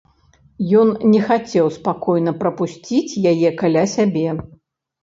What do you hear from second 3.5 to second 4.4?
каля сябе.